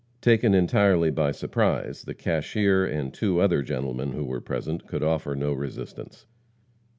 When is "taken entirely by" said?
0.19-1.31